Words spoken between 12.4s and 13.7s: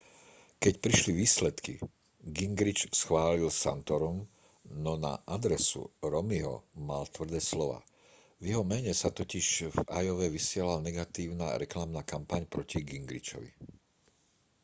proti gingrichovi